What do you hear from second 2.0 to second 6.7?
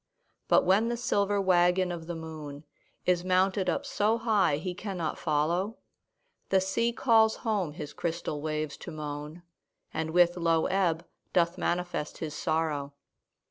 the moon Is mounted up so high he cannot follow, The